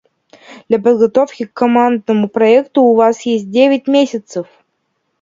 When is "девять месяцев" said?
3.51-4.47